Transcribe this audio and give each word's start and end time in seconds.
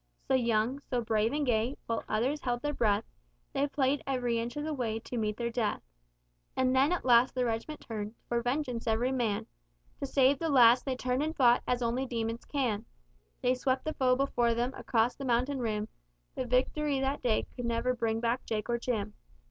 So 0.27 0.33
young, 0.33 0.79
so 0.89 1.01
brave 1.01 1.31
and 1.31 1.45
gay, 1.45 1.77
while 1.85 2.03
others 2.09 2.41
held 2.41 2.63
their 2.63 2.73
breath, 2.73 3.03
They 3.53 3.67
played 3.67 4.01
ev'ry 4.07 4.39
inch 4.39 4.57
of 4.57 4.63
the 4.63 4.73
way 4.73 4.97
to 4.97 5.15
meet 5.15 5.37
their 5.37 5.51
death; 5.51 5.83
And 6.55 6.75
then 6.75 6.91
at 6.91 7.05
last 7.05 7.35
the 7.35 7.45
reg'ment 7.45 7.81
turned, 7.81 8.15
for 8.27 8.41
vengeance 8.41 8.87
ev'ry 8.87 9.11
man 9.11 9.45
To 9.99 10.07
save 10.07 10.39
the 10.39 10.49
lads 10.49 10.81
they 10.81 10.95
turned 10.95 11.21
and 11.21 11.37
fought 11.37 11.61
as 11.67 11.83
only 11.83 12.07
demons 12.07 12.45
can; 12.45 12.83
They 13.43 13.53
swept 13.53 13.85
the 13.85 13.93
foe 13.93 14.15
before 14.15 14.55
them 14.55 14.73
across 14.73 15.13
the 15.15 15.23
mountain 15.23 15.59
rim, 15.59 15.87
But 16.33 16.47
victory 16.47 16.99
that 16.99 17.21
day 17.21 17.45
could 17.55 17.65
never 17.65 17.93
bring 17.93 18.19
back 18.19 18.43
Jake 18.43 18.71
or 18.71 18.79
Jim. 18.79 19.13